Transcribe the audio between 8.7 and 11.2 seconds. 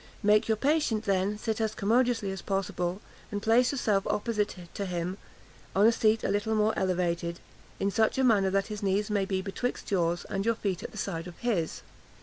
knees may be betwixt yours, and your feet at the